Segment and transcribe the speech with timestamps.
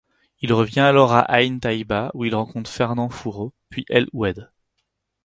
[0.39, 4.49] Il revient alors à Aïn Taïba où il rencontre Fernand Foureau, puis El Oued.